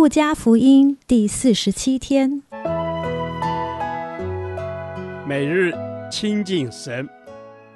[0.00, 2.42] 路加福音第四十七天，
[5.28, 5.74] 每日
[6.10, 7.06] 亲近神，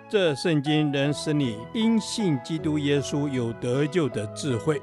[0.09, 4.81] 这圣经能使你因信基督耶稣有得救的智慧。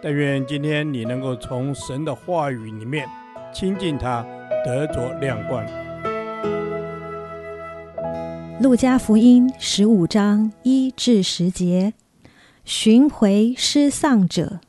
[0.00, 3.04] 但愿今天你能够从神的话语里面
[3.52, 4.24] 亲近他，
[4.64, 5.66] 得着亮光。
[8.60, 11.94] 路加福音十五章一至十节，
[12.64, 14.60] 寻回失丧者。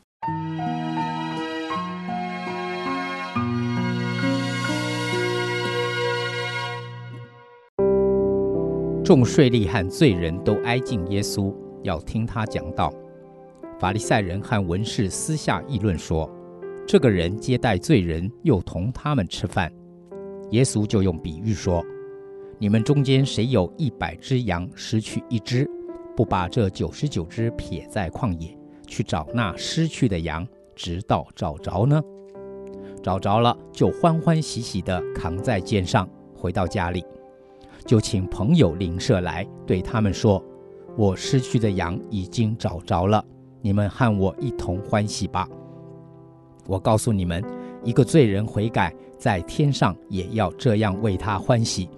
[9.08, 11.50] 众税吏和罪人都挨近耶稣，
[11.82, 12.92] 要听他讲道。
[13.78, 16.30] 法利赛人和文士私下议论说
[16.86, 19.72] ：“这个人接待罪人，又同他们吃饭。”
[20.52, 21.82] 耶稣就用比喻说
[22.60, 25.66] ：“你们中间谁有一百只羊，失去一只，
[26.14, 28.54] 不把这九十九只撇在旷野，
[28.86, 31.98] 去找那失去的羊，直到找着呢？
[33.02, 36.06] 找着了，就欢欢喜喜地扛在肩上，
[36.36, 37.02] 回到家里。”
[37.88, 40.44] 就请朋友邻舍来，对他们说
[40.94, 43.24] ：“我失去的羊已经找着了，
[43.62, 45.48] 你们和我一同欢喜吧。”
[46.68, 47.42] 我告诉你们，
[47.82, 51.88] 一个罪人悔改，在天上也要这样为他欢喜，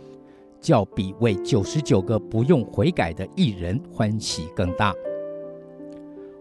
[0.61, 4.95] 较比为九十九个不用悔改的义人欢喜更大。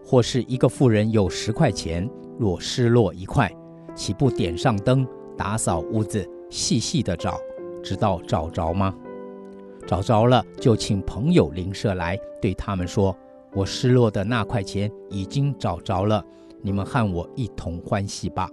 [0.04, 3.52] 或是一个妇人有十块钱，若失落一块，
[3.96, 5.04] 岂不点上灯，
[5.36, 7.36] 打扫屋子，细细的找，
[7.82, 8.94] 直到找着吗？
[9.90, 13.12] 找着了，就请朋友邻舍来，对他们说
[13.52, 16.24] ：“我失落的那块钱已经找着了，
[16.62, 18.48] 你们和我一同欢喜吧。”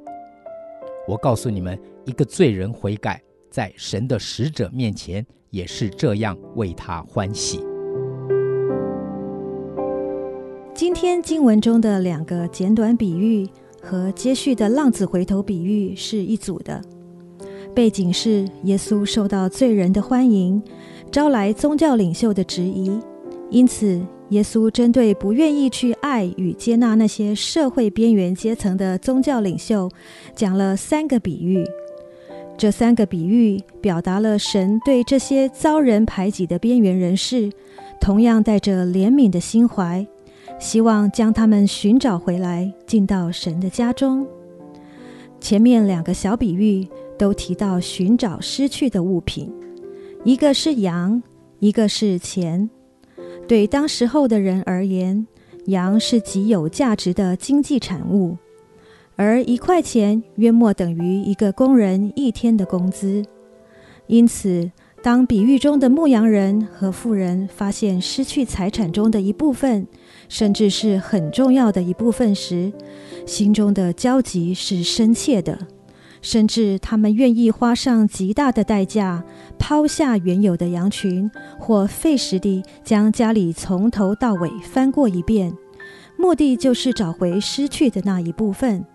[1.07, 3.21] 我告诉你们，一个罪人悔改，
[3.51, 7.63] 在神的使者面前也是这样为他欢喜。
[10.73, 13.47] 今天经文中的两个简短比喻
[13.79, 16.81] 和接续的浪子回头比喻是一组的，
[17.75, 20.59] 背景是耶稣受到罪人的欢迎。
[21.11, 22.99] 招来宗教领袖的质疑，
[23.49, 29.89] 因此耶稣针对不愿意去爱与接纳那些社会边缘阶层的宗教领袖，
[30.35, 31.65] 讲了三个比喻。
[32.57, 37.51] 这三个比喻表达了神对这些遭人排挤的边缘人士，
[38.01, 40.05] 同样带着怜悯的心怀，
[40.59, 44.27] 希望将他们寻找回来，进到神的家中。
[45.39, 49.53] 前面两个小比喻都提到寻找失去的物品。
[50.27, 51.23] 一个是羊，
[51.59, 52.69] 一个是钱。
[53.47, 55.25] 对当时候的人而言，
[55.67, 58.35] 羊是极有价值的经济产物，
[59.15, 63.23] 而一块钱约莫等于一个工人一天的工资。
[64.07, 64.69] 因此，
[65.01, 69.87] 当比喻中的牧羊人和富人发现失去财产中的一部分，
[70.27, 72.73] 甚至是很重要的一部分时，
[73.25, 75.57] 心中的焦急是深切的。
[76.21, 79.23] 甚至他们愿意花上极大的代价，
[79.57, 81.29] 抛下原有的羊群，
[81.59, 85.53] 或费时地将家里从头到尾翻过一遍，
[86.17, 88.85] 目的就是找回失去的那一部分。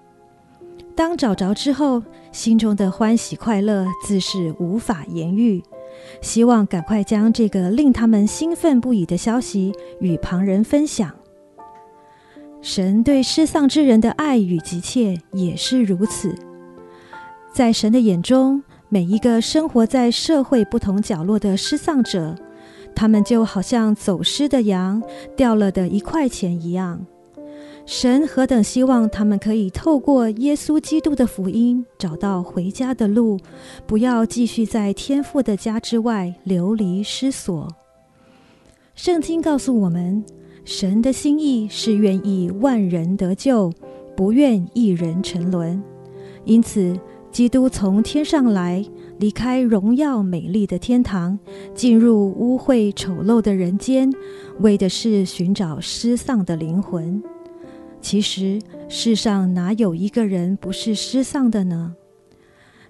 [0.94, 2.02] 当找着之后，
[2.32, 5.62] 心中的欢喜快乐自是无法言喻，
[6.20, 11.10] 希望赶快将这个令他们兴奋不已的消息与旁人分享。
[12.60, 16.34] 神对失丧之人的爱与急切也是如此。
[17.52, 22.34] 在神的眼中，每一个生活在社会不同角落的失丧者，
[22.94, 25.02] 他们就好像走失的羊，
[25.36, 27.04] 掉了的一块钱一样。
[27.84, 33.38] 神何等希望他们可以透过耶稣基督的福音，找到回家的路，
[33.86, 37.68] 不要继续在天父的家之外流离失所。
[38.94, 40.24] 圣经告诉我们，
[40.64, 43.70] 神的心意是愿意万人得救，
[44.16, 45.82] 不愿一人沉沦。
[46.44, 46.98] 因此，
[47.32, 48.84] 基督从天上来，
[49.18, 51.38] 离开荣耀美丽的天堂，
[51.74, 54.12] 进入污秽丑陋的人间，
[54.60, 57.22] 为的是寻找失丧的灵魂。
[58.02, 61.94] 其实世上哪有一个人不是失丧的呢？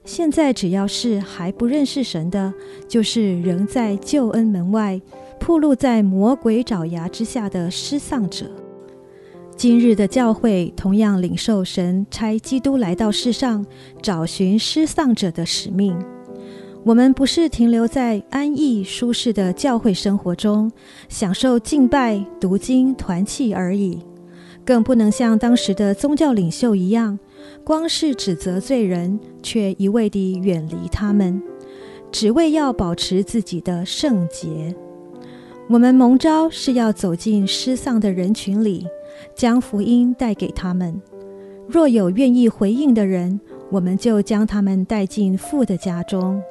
[0.04, 2.52] 现在只要是还不认识神的，
[2.88, 5.00] 就是仍在救恩门外，
[5.38, 8.50] 暴露在魔鬼爪牙之下的失丧者。
[9.62, 13.64] 今日的教会同样领受神差基督来到世上，
[14.02, 15.96] 找寻失丧者的使命。
[16.82, 20.68] 我们不是停留在安逸舒适的教会生活中，
[21.08, 24.00] 享受敬拜、读经、团契而已，
[24.64, 27.16] 更不能像当时的宗教领袖一样，
[27.62, 31.40] 光是指责罪人，却一味地远离他们，
[32.10, 34.74] 只为要保持自己的圣洁。
[35.68, 38.88] 我们蒙召是要走进失丧的人群里。
[39.34, 41.00] 将福音带给他们，
[41.68, 46.42] 若有愿意回应的人，我们就将他们带进父的家中。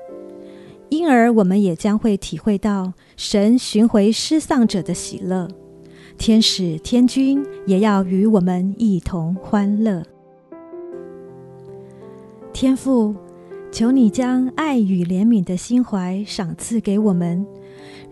[0.90, 5.48] 因而，我们也将会体会到神寻回失丧者的喜乐，
[6.18, 10.04] 天使天君也要与我们一同欢乐。
[12.52, 13.16] 天父，
[13.72, 17.46] 求你将爱与怜悯的心怀赏赐给我们，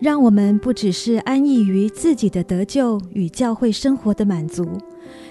[0.00, 4.66] 让我们不只是安逸于自己的得救与教会生活的满足，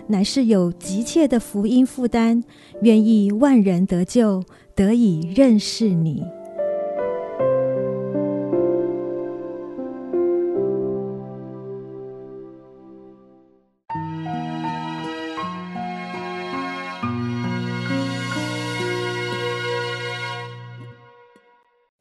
[0.07, 2.43] 乃是有急切的福音负担，
[2.81, 4.43] 愿意万人得救，
[4.75, 6.23] 得以认识你。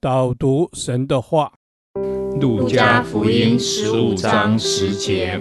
[0.00, 1.52] 导读神的话，
[2.40, 5.40] 《路加福音》十五章十节：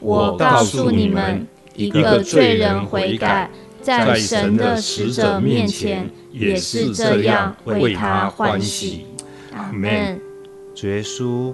[0.00, 3.50] 我告诉你们，一个罪人悔改，
[3.82, 9.06] 在神的使者面前也是这样为他欢喜。
[9.52, 10.20] 阿门。
[10.74, 11.52] 主耶稣，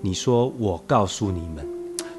[0.00, 1.66] 你说我告诉你们，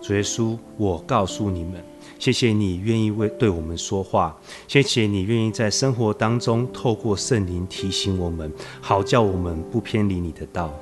[0.02, 1.84] 主耶稣，我告诉你们。
[2.20, 4.38] 谢谢你愿意为对我们说话，
[4.68, 10.74] 谢谢你愿意在生活当中透过圣灵提醒我们，好叫我们不偏离你的道。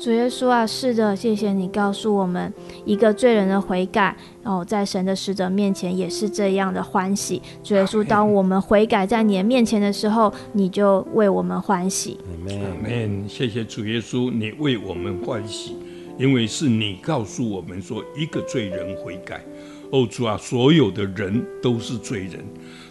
[0.00, 2.50] 主耶稣啊，是的，谢谢你告诉我们，
[2.86, 7.42] 一个罪人的悔改，然后在神的使者面前也是这样的欢喜。
[7.62, 12.16] 主耶稣，当我们悔改在你的面前的时候，你就为我们欢喜。
[12.48, 13.28] 阿门。
[13.28, 15.76] 谢谢主耶稣，你为我们欢喜，
[16.18, 19.44] 因为是你告诉我们说，一个罪人悔改。
[19.90, 22.42] 哦，主啊，所有的人都是罪人，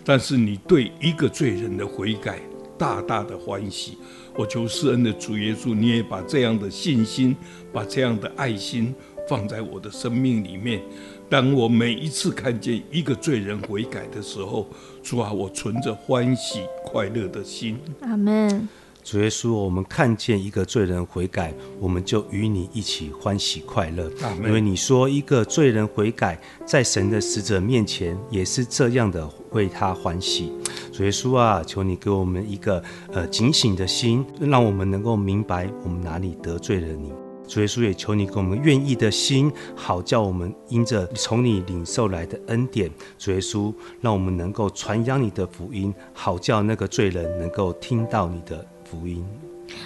[0.05, 2.37] 但是你对一个罪人的悔改
[2.79, 3.97] 大大的欢喜。
[4.35, 7.35] 我求施恩的主耶稣，你也把这样的信心，
[7.73, 8.95] 把这样的爱心
[9.27, 10.81] 放在我的生命里面。
[11.29, 14.67] 当我每一次看见一个罪人悔改的时候，
[15.03, 17.77] 主啊，我存着欢喜快乐的心。
[17.99, 18.67] 阿门。
[19.01, 24.11] 主耶稣，我们看见一个罪人悔改，我们就与你一起欢喜快乐。
[24.43, 30.51] 因为你说一个罪人悔改，在神的使者面前也是这样的为他欢喜。
[30.91, 37.11] 主耶稣啊，求你给我们一个呃警醒的心，让我们能够明白我们哪里得罪了你。
[37.47, 42.91] 主耶稣也求你给我们愿意的心，好叫我们因着从你领受来的恩典。
[43.17, 48.65] 主耶稣，让我们能够传扬你的福音，好叫那个罪人能够听到你的。
[48.91, 49.23] 福音，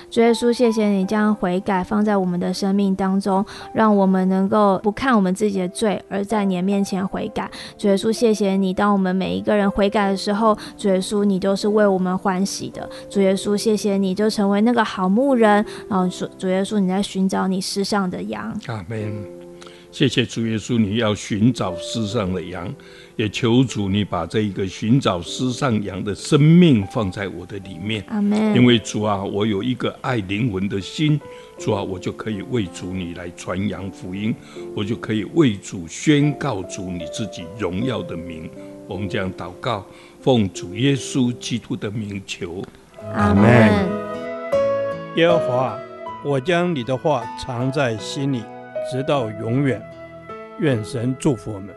[0.09, 7.49] 主耶稣，谢谢你将悔改放在我们的生命当中，让我们能够不看我们自己的罪，而在你的面前悔改。
[7.77, 12.87] 主耶稣，谢谢你，当我们每一个人悔改的时候，主耶稣，你都是为我们欢喜的。
[13.09, 15.65] 主耶稣，谢谢你，就成为那个好牧人。
[15.89, 18.57] 然后主主耶稣，你在寻找你失丧的羊。
[18.67, 19.42] 阿门。
[19.93, 22.67] 谢谢主耶稣，你要寻找失上的羊，
[23.15, 28.03] 也求主你把这一个寻找失上羊的生命放在我的里面。
[28.07, 28.55] 阿门。
[28.55, 31.21] 因为主啊，我有一个爱灵魂的心，
[31.59, 34.33] 主啊，我就可以为主你来传扬福音，
[34.75, 38.49] 我就可以为主宣告主你自己荣耀的名。
[38.87, 39.85] 我们将祷告，
[40.19, 42.63] 奉主耶稣基督的名求。
[43.13, 43.69] 阿门。
[45.17, 45.79] 耶和华，
[46.25, 48.41] 我将你的话藏在心里。
[48.89, 49.81] 直到永远，
[50.59, 51.73] 愿神祝福我们。